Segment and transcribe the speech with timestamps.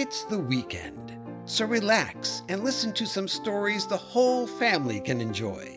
[0.00, 5.76] It's the weekend, so relax and listen to some stories the whole family can enjoy.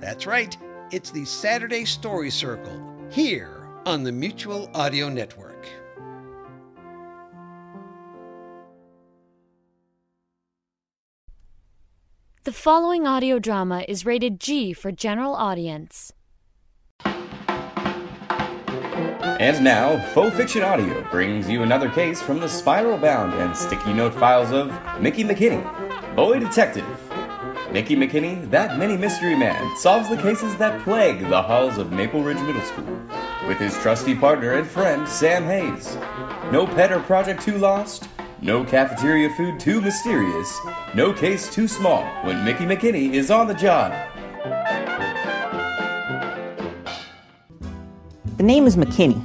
[0.00, 0.56] That's right,
[0.90, 5.68] it's the Saturday Story Circle here on the Mutual Audio Network.
[12.44, 16.14] The following audio drama is rated G for general audience.
[19.36, 23.92] And now, Faux Fiction Audio brings you another case from the spiral bound and sticky
[23.92, 26.86] note files of Mickey McKinney, Boy Detective.
[27.70, 32.22] Mickey McKinney, that mini mystery man, solves the cases that plague the halls of Maple
[32.22, 33.00] Ridge Middle School
[33.46, 35.96] with his trusty partner and friend, Sam Hayes.
[36.50, 38.08] No pet or project too lost,
[38.40, 40.58] no cafeteria food too mysterious,
[40.94, 43.92] no case too small when Mickey McKinney is on the job.
[48.38, 49.20] The name is McKinney.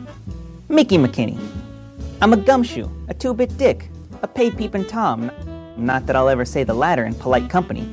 [0.70, 1.40] Mickey McKinney.
[2.20, 3.88] I'm a gumshoe, a two bit dick,
[4.24, 5.32] a pay peeping Tom.
[5.78, 7.88] Not that I'll ever say the latter in polite company.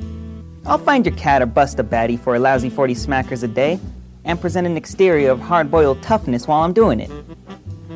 [0.64, 3.78] I'll find your cat or bust a baddie for a lousy 40 smackers a day
[4.24, 7.10] and present an exterior of hard boiled toughness while I'm doing it.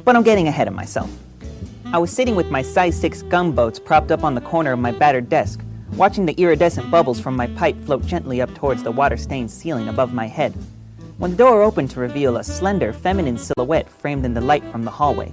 [0.05, 1.11] But I'm getting ahead of myself.
[1.87, 4.93] I was sitting with my size 6 gumboats propped up on the corner of my
[4.93, 5.63] battered desk,
[5.97, 9.89] watching the iridescent bubbles from my pipe float gently up towards the water stained ceiling
[9.89, 10.53] above my head
[11.19, 14.85] when the door opened to reveal a slender, feminine silhouette framed in the light from
[14.85, 15.33] the hallway.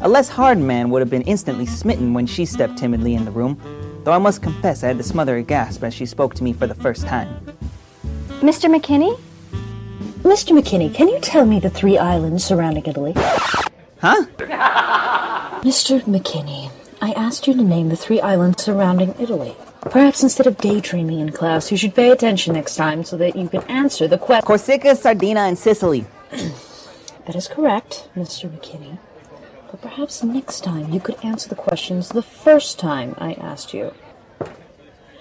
[0.00, 3.30] A less hard man would have been instantly smitten when she stepped timidly in the
[3.30, 3.60] room,
[4.04, 6.52] though I must confess I had to smother a gasp as she spoke to me
[6.52, 7.28] for the first time.
[8.40, 8.74] Mr.
[8.74, 9.18] McKinney?
[10.22, 10.58] Mr.
[10.58, 13.12] McKinney, can you tell me the three islands surrounding Italy?
[14.00, 14.24] Huh?
[15.60, 16.00] Mr.
[16.02, 16.70] McKinney,
[17.02, 19.54] I asked you to name the three islands surrounding Italy.
[19.82, 23.48] Perhaps instead of daydreaming in class, you should pay attention next time so that you
[23.48, 24.46] can answer the question.
[24.46, 26.06] Corsica, Sardinia, and Sicily.
[27.26, 28.48] That is correct, Mr.
[28.50, 28.98] McKinney.
[29.70, 33.94] But perhaps next time you could answer the questions the first time I asked you.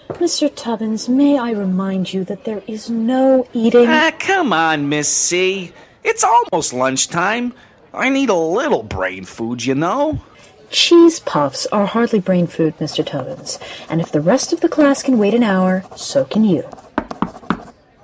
[0.09, 0.51] Mr.
[0.53, 3.85] Tubbins, may I remind you that there is no eating.
[3.87, 5.71] Ah, come on, Miss C.
[6.03, 7.53] It's almost lunchtime.
[7.93, 10.19] I need a little brain food, you know.
[10.69, 13.05] Cheese puffs are hardly brain food, Mr.
[13.05, 13.57] Tubbins.
[13.89, 16.69] And if the rest of the class can wait an hour, so can you.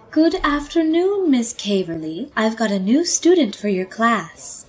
[0.10, 2.32] Good afternoon, Miss Caverly.
[2.36, 4.66] I've got a new student for your class.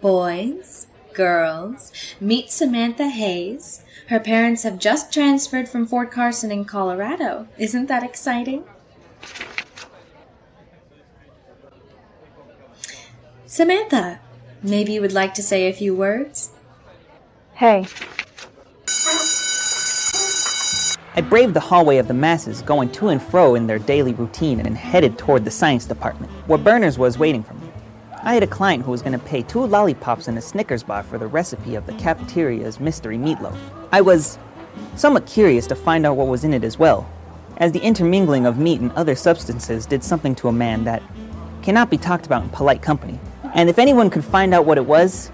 [0.00, 3.82] Boys, girls, meet Samantha Hayes.
[4.08, 7.48] Her parents have just transferred from Fort Carson in Colorado.
[7.56, 8.64] Isn't that exciting?
[13.46, 14.20] Samantha,
[14.62, 16.41] maybe you would like to say a few words?
[17.62, 17.86] Hey.
[21.14, 24.58] I braved the hallway of the masses, going to and fro in their daily routine
[24.58, 27.68] and headed toward the science department, where Berners was waiting for me.
[28.24, 31.04] I had a client who was going to pay two lollipops and a Snickers bar
[31.04, 33.56] for the recipe of the cafeteria's mystery meatloaf.
[33.92, 34.40] I was
[34.96, 37.08] somewhat curious to find out what was in it as well,
[37.58, 41.00] as the intermingling of meat and other substances did something to a man that
[41.62, 43.20] cannot be talked about in polite company.
[43.54, 45.30] And if anyone could find out what it was,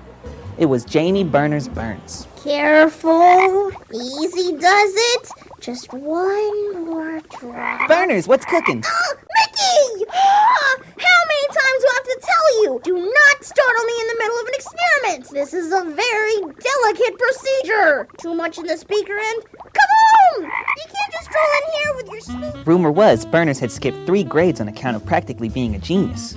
[0.58, 2.26] it was Jamie Berners Burns.
[2.42, 3.70] Careful.
[3.92, 5.30] Easy does it.
[5.60, 7.88] Just one more drop.
[7.88, 8.82] Berners, what's cooking?
[8.92, 10.04] Oh, Mickey!
[10.10, 12.80] Ah, how many times do I have to tell you?
[12.82, 15.30] Do not startle me in the middle of an experiment.
[15.30, 18.08] This is a very delicate procedure.
[18.19, 19.44] Too much in the speaker end?
[19.52, 20.42] Come on!
[20.42, 22.62] You can't just stroll in here with your speaker.
[22.70, 26.34] Rumor was Berners had skipped three grades on account of practically being a genius.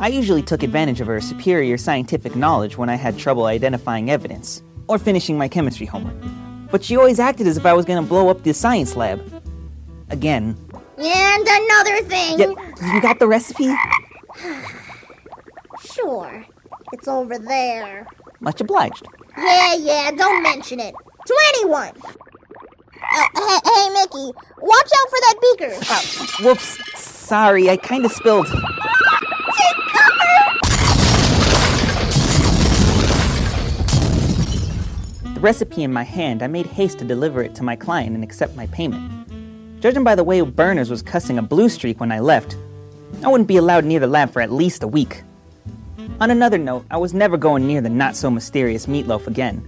[0.00, 4.62] I usually took advantage of her superior scientific knowledge when I had trouble identifying evidence
[4.88, 6.16] or finishing my chemistry homework.
[6.70, 9.20] But she always acted as if I was going to blow up the science lab.
[10.08, 10.56] Again.
[10.96, 12.38] And another thing.
[12.38, 12.48] Yep,
[12.94, 13.72] you got the recipe?
[15.82, 16.44] Sure.
[16.92, 18.06] It's over there.
[18.40, 19.06] Much obliged.
[19.36, 20.94] Yeah, yeah, don't mention it.
[21.26, 21.92] To anyone.
[22.04, 25.74] Uh, hey, hey, Mickey, watch out for that beaker.
[25.90, 26.78] Uh, whoops.
[27.00, 28.46] Sorry, I kind of spilled.
[35.40, 38.22] The recipe in my hand, I made haste to deliver it to my client and
[38.22, 39.80] accept my payment.
[39.80, 42.58] Judging by the way Berners was cussing a blue streak when I left,
[43.24, 45.22] I wouldn't be allowed near the lab for at least a week.
[46.20, 49.66] On another note, I was never going near the not so mysterious meatloaf again,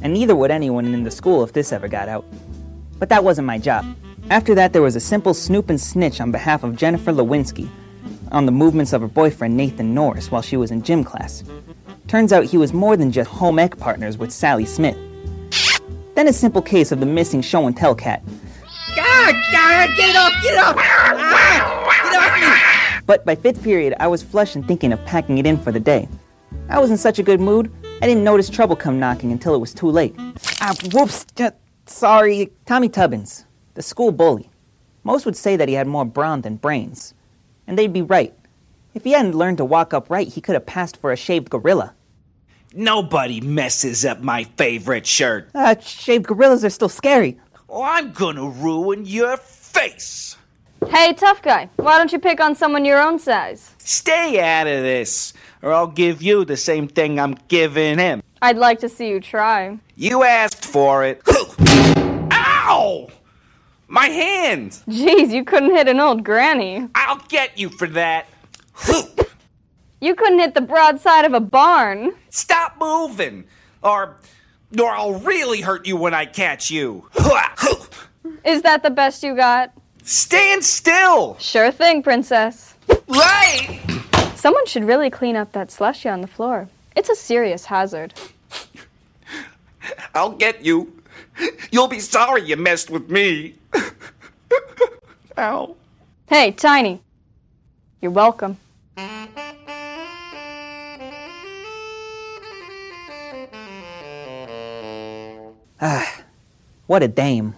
[0.00, 2.24] and neither would anyone in the school if this ever got out.
[2.98, 3.84] But that wasn't my job.
[4.30, 7.68] After that, there was a simple snoop and snitch on behalf of Jennifer Lewinsky
[8.32, 11.44] on the movements of her boyfriend Nathan Norris while she was in gym class.
[12.08, 14.96] Turns out he was more than just home ec partners with Sally Smith.
[16.14, 18.22] Then a simple case of the missing show and tell cat.
[18.96, 20.76] God, God, get off, get off!
[20.78, 23.02] Ah, get off me!
[23.06, 25.80] But by fifth period, I was flushed and thinking of packing it in for the
[25.80, 26.08] day.
[26.68, 27.72] I was in such a good mood,
[28.02, 30.14] I didn't notice trouble come knocking until it was too late.
[30.62, 31.26] Ah, whoops,
[31.84, 32.50] sorry.
[32.64, 33.44] Tommy Tubbins,
[33.74, 34.48] the school bully.
[35.04, 37.12] Most would say that he had more brawn than brains.
[37.70, 38.34] And they'd be right.
[38.94, 41.94] If he hadn't learned to walk upright, he could have passed for a shaved gorilla.
[42.74, 45.50] Nobody messes up my favorite shirt.
[45.54, 47.38] Uh, shaved gorillas are still scary.
[47.68, 50.36] Oh, I'm gonna ruin your face.
[50.88, 53.76] Hey, tough guy, why don't you pick on someone your own size?
[53.78, 55.32] Stay out of this,
[55.62, 58.20] or I'll give you the same thing I'm giving him.
[58.42, 59.78] I'd like to see you try.
[59.94, 61.22] You asked for it.
[62.32, 63.10] Ow!
[63.92, 64.78] My hand!
[64.88, 66.86] Jeez, you couldn't hit an old granny.
[66.94, 68.28] I'll get you for that.
[70.00, 72.12] You couldn't hit the broadside of a barn.
[72.28, 73.46] Stop moving,
[73.82, 74.16] or,
[74.78, 77.08] or I'll really hurt you when I catch you.
[78.44, 79.72] Is that the best you got?
[80.04, 81.36] Stand still!
[81.40, 82.76] Sure thing, princess.
[83.08, 83.80] Right!
[84.36, 86.68] Someone should really clean up that slushy on the floor.
[86.94, 88.14] It's a serious hazard.
[90.14, 91.02] I'll get you.
[91.72, 93.56] You'll be sorry you messed with me.
[95.38, 95.76] Ow.
[96.26, 97.02] Hey, Tiny.
[98.00, 98.58] You're welcome.
[105.82, 106.22] Ah,
[106.86, 107.54] what a dame.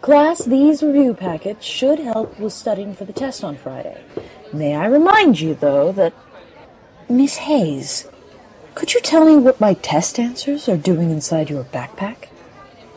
[0.00, 4.02] Class, these review packets should help with studying for the test on Friday.
[4.52, 6.12] May I remind you, though, that.
[7.08, 8.08] Miss Hayes,
[8.74, 12.28] could you tell me what my test answers are doing inside your backpack?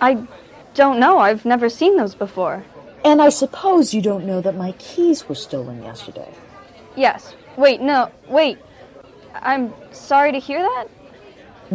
[0.01, 0.25] I
[0.73, 1.19] don't know.
[1.19, 2.65] I've never seen those before.
[3.03, 6.33] And I suppose you don't know that my keys were stolen yesterday.
[6.95, 7.35] Yes.
[7.57, 8.11] Wait, no.
[8.27, 8.57] Wait.
[9.33, 10.87] I'm sorry to hear that.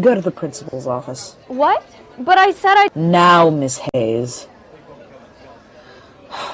[0.01, 1.37] Go to the principal's office.
[1.49, 1.85] What?
[2.19, 2.89] But I said I.
[2.95, 4.47] Now, Miss Hayes.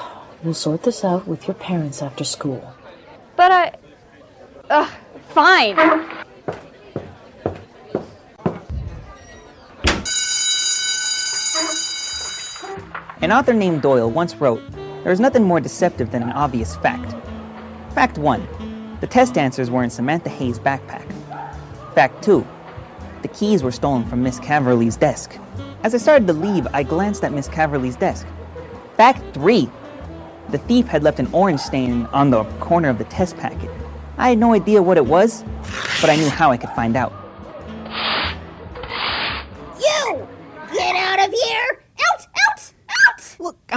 [0.43, 2.75] We'll sort this out with your parents after school.
[3.35, 3.73] But I.
[4.69, 4.91] Ugh,
[5.29, 5.75] fine.
[13.19, 14.61] An author named Doyle once wrote,
[15.03, 17.15] There is nothing more deceptive than an obvious fact.
[17.95, 18.97] Fact 1.
[19.01, 21.11] The test answers were in Samantha Hayes' backpack.
[21.95, 22.45] Fact 2.
[23.23, 25.39] The keys were stolen from Miss Caverly's desk.
[25.83, 28.27] As I started to leave, I glanced at Miss Caverly's desk.
[28.97, 29.67] Fact 3.
[30.49, 33.71] The thief had left an orange stain on the corner of the test packet.
[34.19, 35.43] I had no idea what it was,
[36.01, 37.26] but I knew how I could find out.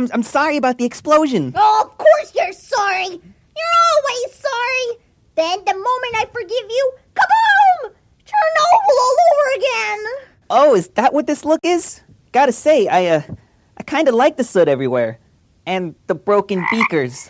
[0.01, 1.53] I'm, I'm sorry about the explosion.
[1.55, 3.05] Oh, of course you're sorry!
[3.05, 5.05] You're always sorry!
[5.35, 7.93] Then, the moment I forgive you, kaboom!
[8.25, 9.99] Chernobyl all over again!
[10.49, 12.01] Oh, is that what this look is?
[12.33, 13.23] Gotta say, I, uh,
[13.77, 15.19] I kinda like the soot everywhere.
[15.67, 17.29] And the broken beakers.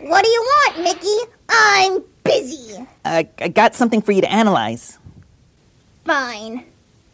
[0.00, 1.32] What do you want, Mickey?
[1.48, 2.86] I'm busy.
[3.06, 4.98] I, I got something for you to analyze.
[6.04, 6.66] Fine.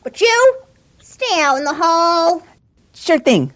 [0.02, 0.62] But you,
[0.98, 2.42] stay out in the hall.
[2.92, 3.52] Sure thing.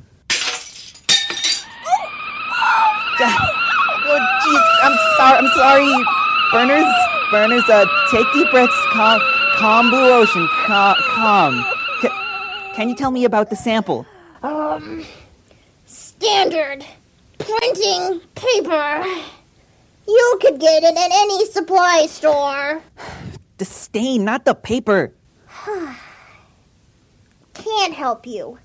[3.22, 6.04] Oh, jeez, I'm sorry, I'm sorry.
[6.52, 6.92] Burners,
[7.30, 9.20] burners, uh, take deep breaths, calm,
[9.56, 11.64] calm blue ocean, calm, calm.
[12.00, 12.08] C-
[12.74, 14.06] can you tell me about the sample?
[14.42, 15.04] Um,
[15.86, 16.84] standard
[17.38, 19.04] printing paper.
[20.08, 22.82] You could get it at any supply store.
[23.58, 25.12] The stain, not the paper.
[27.54, 28.58] Can't help you.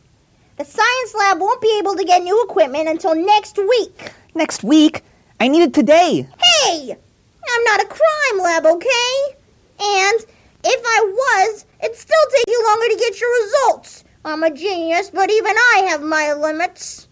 [0.57, 4.13] The science lab won't be able to get new equipment until next week.
[4.35, 5.01] Next week?
[5.39, 6.27] I need it today.
[6.43, 6.91] Hey!
[6.91, 9.37] I'm not a crime lab, okay?
[9.79, 10.19] And
[10.61, 14.03] if I was, it'd still take you longer to get your results.
[14.25, 17.07] I'm a genius, but even I have my limits.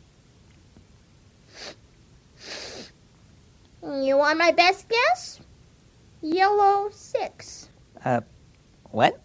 [3.81, 5.39] You want my best guess?
[6.21, 7.69] Yellow 6.
[8.03, 8.21] Uh,
[8.91, 9.21] what?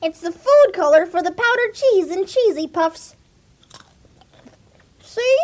[0.00, 3.16] It's the food color for the powdered cheese and cheesy puffs.
[5.00, 5.38] See?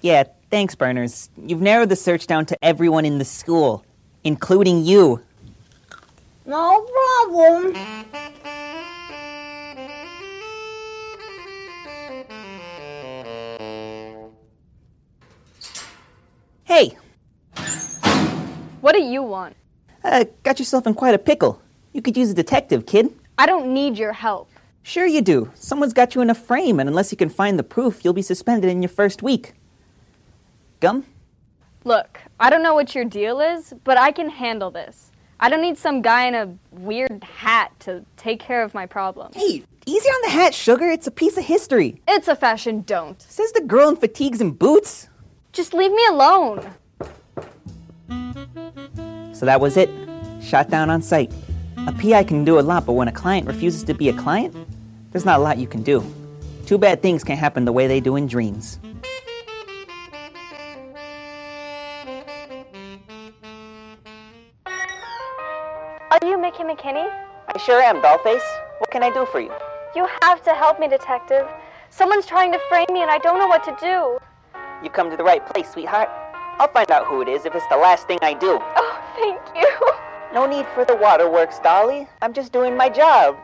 [0.00, 1.30] Yeah, thanks, Burners.
[1.36, 3.84] You've narrowed the search down to everyone in the school,
[4.24, 5.22] including you.
[6.46, 6.86] No
[7.22, 7.74] problem.
[16.64, 16.96] Hey,
[18.80, 19.56] What do you want?
[20.04, 21.60] uh, got yourself in quite a pickle.
[21.92, 23.12] You could use a detective, kid.
[23.36, 24.48] I don't need your help.
[24.82, 25.50] Sure you do.
[25.54, 28.22] Someone's got you in a frame, and unless you can find the proof, you'll be
[28.22, 29.54] suspended in your first week.
[30.80, 31.04] Gum?
[31.84, 35.10] Look, I don't know what your deal is, but I can handle this.
[35.40, 39.32] I don't need some guy in a weird hat to take care of my problem.
[39.34, 40.86] Hey, easy on the hat, sugar.
[40.86, 42.00] It's a piece of history.
[42.06, 43.20] It's a fashion don't.
[43.22, 45.08] Says the girl in fatigues and boots.
[45.52, 46.60] Just leave me alone.
[49.32, 49.90] So that was it.
[50.40, 51.32] Shot down on sight.
[51.86, 54.54] A PI can do a lot, but when a client refuses to be a client,
[55.10, 56.04] there's not a lot you can do.
[56.66, 58.78] Too bad things can't happen the way they do in dreams.
[67.68, 68.40] Sure am, Dollface.
[68.78, 69.52] What can I do for you?
[69.94, 71.46] You have to help me, detective.
[71.90, 74.18] Someone's trying to frame me and I don't know what to do.
[74.82, 76.08] You come to the right place, sweetheart.
[76.58, 78.58] I'll find out who it is if it's the last thing I do.
[78.58, 79.92] Oh, thank you.
[80.32, 82.08] No need for the waterworks, Dolly.
[82.22, 83.36] I'm just doing my job.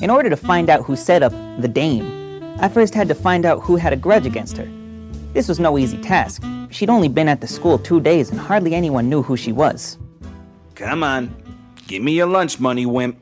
[0.00, 3.44] In order to find out who set up the Dame, I first had to find
[3.44, 4.70] out who had a grudge against her.
[5.32, 6.40] This was no easy task.
[6.70, 9.98] She'd only been at the school two days and hardly anyone knew who she was.
[10.76, 11.47] Come on.
[11.88, 13.18] Give me your lunch money, wimp.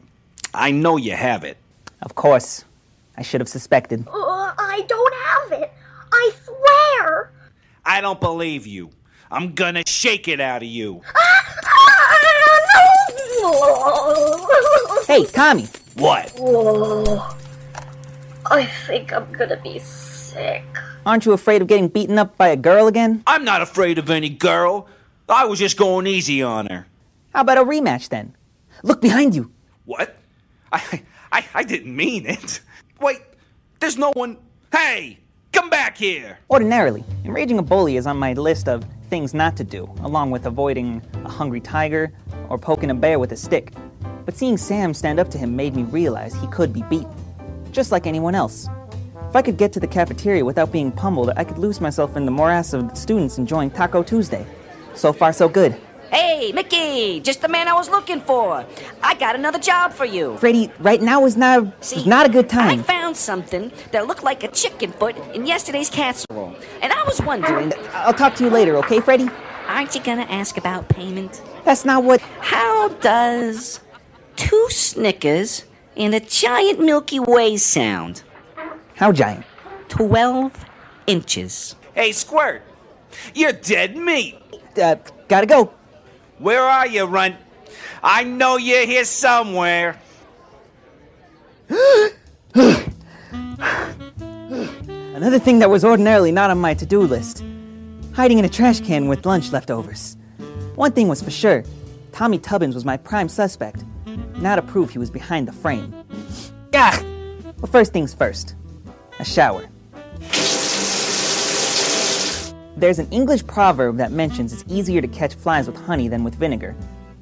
[0.52, 1.56] I know you have it.
[2.02, 2.64] Of course,
[3.16, 4.04] I should have suspected.
[4.08, 5.72] Uh, I don't have it.
[6.12, 7.30] I swear.
[7.84, 8.90] I don't believe you.
[9.30, 11.00] I'm gonna shake it out of you.
[15.06, 15.68] Hey, Tommy!
[15.94, 16.32] What?
[16.40, 17.38] Oh,
[18.46, 20.64] I think I'm gonna be sick.
[21.06, 23.22] Aren't you afraid of getting beaten up by a girl again?
[23.24, 24.88] I'm not afraid of any girl.
[25.28, 26.86] I was just going easy on her.
[27.32, 28.35] How about a rematch then?
[28.82, 29.50] Look behind you.
[29.84, 30.16] What?
[30.72, 31.02] I,
[31.32, 32.60] I, I didn't mean it.
[33.00, 33.20] Wait,
[33.80, 34.38] there's no one.
[34.72, 35.18] Hey,
[35.52, 36.38] come back here.
[36.50, 40.46] Ordinarily, enraging a bully is on my list of things not to do, along with
[40.46, 42.12] avoiding a hungry tiger
[42.48, 43.72] or poking a bear with a stick.
[44.24, 47.14] But seeing Sam stand up to him made me realize he could be beaten,
[47.70, 48.68] just like anyone else.
[49.28, 52.24] If I could get to the cafeteria without being pummeled, I could lose myself in
[52.24, 54.46] the morass of students enjoying Taco Tuesday.
[54.94, 55.76] So far, so good.
[56.10, 58.64] Hey, Mickey, just the man I was looking for.
[59.02, 60.36] I got another job for you.
[60.38, 62.78] Freddy, right now is not, is not a good time.
[62.80, 66.54] I found something that looked like a chicken foot in yesterday's casserole.
[66.80, 69.28] And I was wondering, I'll talk to you later, okay, Freddy?
[69.66, 71.42] aren't you gonna ask about payment?
[71.64, 72.20] That's not what.
[72.40, 73.80] How does
[74.36, 75.64] two Snickers
[75.96, 78.22] and a giant Milky Way sound?
[78.94, 79.44] How giant?
[79.88, 80.64] 12
[81.06, 81.74] inches.
[81.94, 82.62] Hey, Squirt,
[83.34, 84.38] you're dead meat.
[84.80, 84.96] Uh,
[85.28, 85.72] gotta go.
[86.38, 87.36] Where are you, Runt?
[88.02, 89.98] I know you're here somewhere.
[95.14, 97.42] Another thing that was ordinarily not on my to do list
[98.16, 100.16] hiding in a trash can with lunch leftovers.
[100.74, 101.64] One thing was for sure
[102.12, 103.84] Tommy Tubbins was my prime suspect.
[104.38, 105.94] Now to prove he was behind the frame.
[106.74, 106.98] Ah!
[107.58, 108.54] Well, first things first
[109.18, 109.68] a shower.
[112.76, 116.34] There's an English proverb that mentions it's easier to catch flies with honey than with
[116.34, 116.76] vinegar.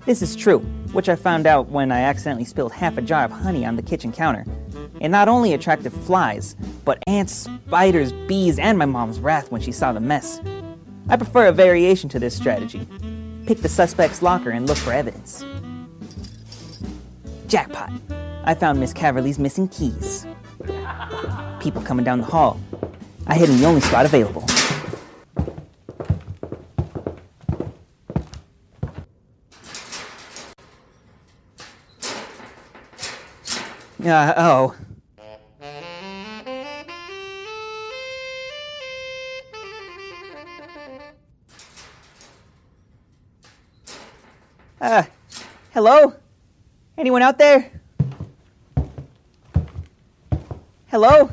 [0.05, 0.59] This is true,
[0.93, 3.83] which I found out when I accidentally spilled half a jar of honey on the
[3.83, 4.45] kitchen counter.
[5.01, 9.71] It not only attracted flies, but ants, spiders, bees, and my mom's wrath when she
[9.71, 10.41] saw the mess.
[11.09, 12.89] I prefer a variation to this strategy.
[13.47, 15.45] Pick the suspect's locker and look for evidence.
[17.47, 17.93] Jackpot!
[18.43, 20.27] I found Miss Caverly's missing keys.
[21.61, 22.61] People coming down the hall.
[23.29, 24.45] I hid in the only spot available.
[34.05, 34.77] Uh, oh.
[44.79, 45.05] Uh,
[45.71, 46.13] hello?
[46.99, 47.71] Anyone out there?
[50.89, 51.31] Hello?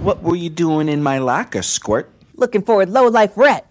[0.00, 2.10] What were you doing in my locker, Squirt?
[2.34, 3.64] Looking for a low-life rat.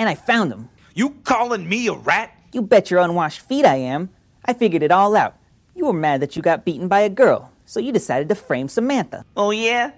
[0.00, 0.68] And I found him.
[0.94, 2.36] You calling me a rat?
[2.52, 4.10] You bet your unwashed feet I am.
[4.48, 5.36] I figured it all out.
[5.74, 8.66] You were mad that you got beaten by a girl, so you decided to frame
[8.68, 9.26] Samantha.
[9.36, 9.90] Oh, yeah?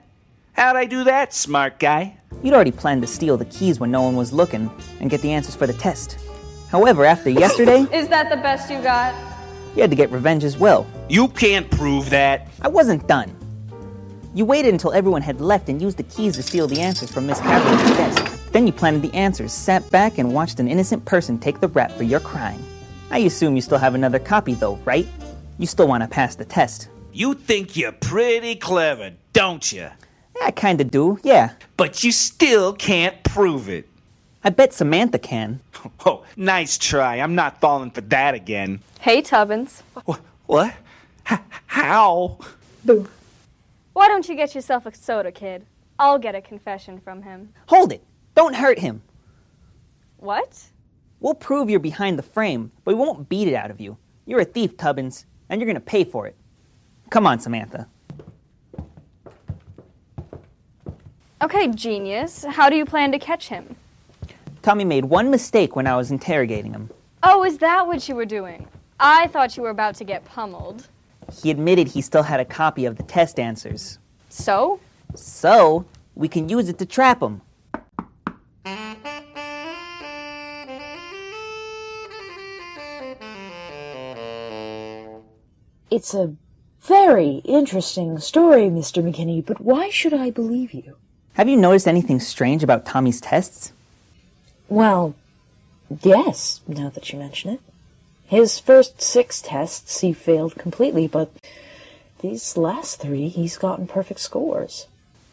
[0.55, 2.17] How'd I do that, smart guy?
[2.43, 4.69] You'd already planned to steal the keys when no one was looking
[5.01, 6.19] and get the answers for the test.
[6.69, 9.15] However, after yesterday, Is that the best you got?
[9.77, 10.85] you had to get revenge as well.
[11.09, 12.49] You can't prove that.
[12.61, 13.33] I wasn't done.
[14.35, 17.27] You waited until everyone had left and used the keys to steal the answers from
[17.29, 18.51] Miss Catherine's desk.
[18.51, 21.93] Then you planted the answers, sat back, and watched an innocent person take the rap
[21.93, 22.61] for your crime.
[23.11, 25.07] I assume you still have another copy, though, right?
[25.59, 26.89] You still want to pass the test.
[27.13, 29.89] You think you're pretty clever, don't you?
[30.43, 31.53] I kinda do, yeah.
[31.77, 33.89] But you still can't prove it.
[34.45, 35.61] I bet Samantha can.
[36.05, 37.17] Oh, nice try.
[37.17, 38.81] I'm not falling for that again.
[39.01, 39.83] Hey, Tubbins.
[40.47, 40.75] What?
[41.31, 42.39] H- how?
[42.85, 43.09] Boo.
[43.95, 45.65] Why don't you get yourself a soda, kid?
[45.99, 47.53] I'll get a confession from him.
[47.69, 48.03] Hold it!
[48.35, 49.01] Don't hurt him!
[50.19, 50.63] What?
[51.21, 53.97] We'll prove you're behind the frame, but we won't beat it out of you.
[54.27, 56.35] You're a thief, Tubbins, and you're gonna pay for it.
[57.11, 57.87] Come on, Samantha.
[61.43, 62.45] Okay, genius.
[62.45, 63.77] How do you plan to catch him?
[64.63, 66.91] Tommy made one mistake when I was interrogating him.
[67.23, 68.69] Oh, is that what you were doing?
[68.99, 70.89] I thought you were about to get pummeled.
[71.43, 73.99] He admitted he still had a copy of the test answers.
[74.29, 74.81] So?
[75.15, 77.41] So, we can use it to trap him.
[85.91, 86.35] It's a
[86.83, 89.03] very interesting story, Mr.
[89.03, 90.97] McKinney, but why should I believe you?
[91.35, 93.73] Have you noticed anything strange about Tommy's tests?
[94.69, 95.17] Well,
[96.03, 97.61] yes, now that you mention it.
[98.27, 101.33] His first six tests he failed completely, but
[102.21, 104.87] these last three he's gotten perfect scores.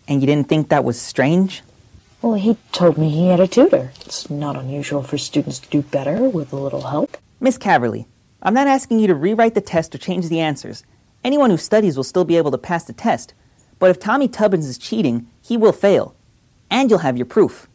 [0.08, 1.62] And you didn't think that was strange?
[2.24, 3.92] Well, he told me he had a tutor.
[4.02, 7.16] It's not unusual for students to do better with a little help.
[7.40, 8.08] Miss Caverly,
[8.42, 10.84] I'm not asking you to rewrite the test or change the answers.
[11.24, 13.34] Anyone who studies will still be able to pass the test.
[13.80, 16.16] But if Tommy Tubbins is cheating, he will fail.
[16.70, 17.68] And you'll have your proof.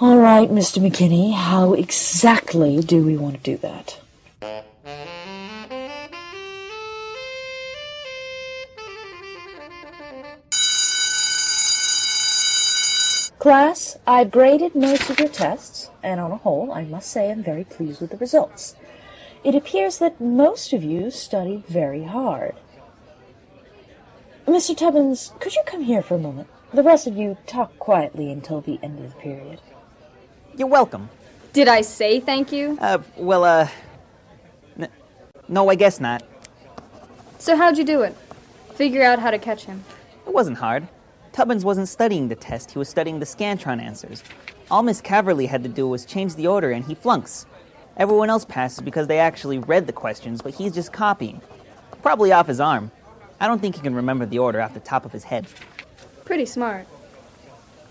[0.00, 0.82] All right, Mr.
[0.82, 4.00] McKinney, how exactly do we want to do that?
[13.38, 17.42] Class, I've graded most of your tests, and on a whole, I must say I'm
[17.42, 18.76] very pleased with the results.
[19.44, 22.54] It appears that most of you studied very hard.
[24.46, 24.76] Mr.
[24.76, 26.48] Tubbins, could you come here for a moment?
[26.72, 29.60] The rest of you talk quietly until the end of the period.
[30.56, 31.10] You're welcome.
[31.52, 32.78] Did I say thank you?
[32.80, 33.68] Uh, well, uh.
[34.78, 34.88] N-
[35.48, 36.22] no, I guess not.
[37.38, 38.16] So how'd you do it?
[38.74, 39.84] Figure out how to catch him.
[40.26, 40.88] It wasn't hard.
[41.32, 44.22] Tubbins wasn't studying the test, he was studying the Scantron answers.
[44.70, 47.46] All Miss Caverly had to do was change the order and he flunks.
[47.96, 51.40] Everyone else passes because they actually read the questions, but he's just copying.
[52.02, 52.90] Probably off his arm.
[53.40, 55.46] I don't think he can remember the order off the top of his head.
[56.24, 56.86] Pretty smart.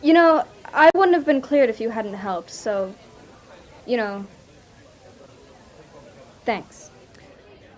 [0.02, 2.94] You know, I wouldn't have been cleared if you hadn't helped, so.
[3.86, 4.26] You know.
[6.46, 6.90] Thanks.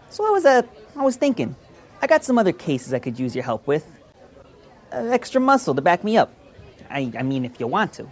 [0.09, 0.61] So I was, uh,
[0.95, 1.55] I was thinking.
[2.01, 3.85] I got some other cases I could use your help with.
[4.91, 6.31] Uh, extra muscle to back me up.
[6.89, 8.07] I, I mean, if you want to.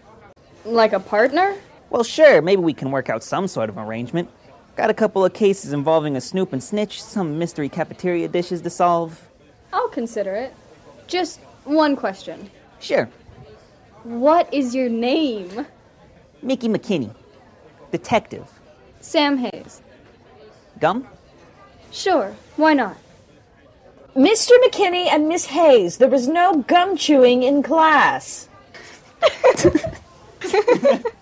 [0.65, 1.55] Like a partner?
[1.91, 4.29] Well, sure, maybe we can work out some sort of arrangement.
[4.77, 8.69] Got a couple of cases involving a snoop and snitch, some mystery cafeteria dishes to
[8.69, 9.27] solve.
[9.73, 10.53] I'll consider it.
[11.07, 12.49] Just one question.
[12.79, 13.09] Sure.
[14.03, 15.67] What is your name?
[16.41, 17.13] Mickey McKinney.
[17.91, 18.47] Detective.
[19.01, 19.81] Sam Hayes.
[20.79, 21.05] Gum?
[21.91, 22.95] Sure, why not?
[24.15, 24.51] Mr.
[24.63, 28.47] McKinney and Miss Hayes, there was no gum chewing in class.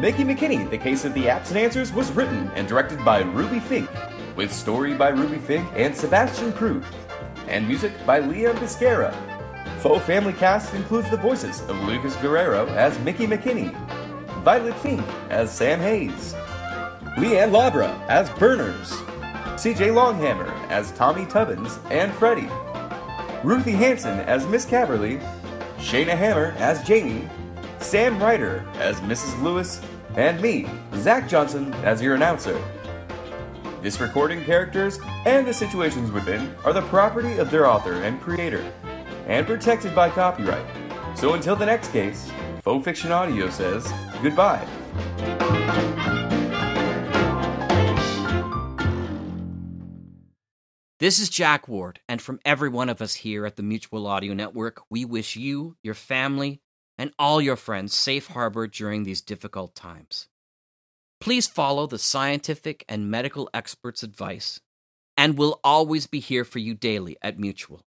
[0.00, 3.90] Mickey McKinney, The Case of the Absent Answers was written and directed by Ruby Fink,
[4.34, 6.86] with story by Ruby Fink and Sebastian Pruth,
[7.48, 9.14] and music by Liam Biscara.
[9.80, 13.74] Faux Family Cast includes the voices of Lucas Guerrero as Mickey McKinney,
[14.42, 16.32] Violet Fink as Sam Hayes,
[17.18, 18.92] Leanne Labra as Burners,
[19.60, 22.48] CJ Longhammer as Tommy Tubbins and Freddie,
[23.44, 25.20] Ruthie Hanson as Miss Caverly,
[25.76, 27.28] Shayna Hammer as Jamie,
[27.80, 29.42] Sam Ryder as Mrs.
[29.42, 29.80] Lewis,
[30.16, 32.60] and me, Zach Johnson, as your announcer.
[33.80, 38.70] This recording characters and the situations within are the property of their author and creator,
[39.26, 40.66] and protected by copyright.
[41.16, 42.30] So until the next case,
[42.62, 43.90] Faux Fiction Audio says
[44.22, 44.66] goodbye.
[50.98, 54.34] This is Jack Ward, and from every one of us here at the Mutual Audio
[54.34, 56.60] Network, we wish you, your family,
[57.00, 60.28] and all your friends safe harbor during these difficult times.
[61.18, 64.60] Please follow the scientific and medical experts' advice,
[65.16, 67.86] and we'll always be here for you daily at Mutual.